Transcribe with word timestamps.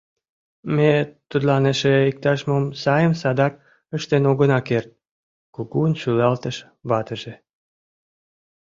—...ме 0.75 0.91
тудлан 1.29 1.63
эше 1.71 1.93
иктаж-мом 2.09 2.65
сайым 2.83 3.13
садак 3.21 3.53
ыштен 3.97 4.23
огына 4.31 4.59
керт,— 4.67 4.89
кугун 5.55 5.91
шӱлалтыш 6.01 6.57
ватыже. 6.89 7.33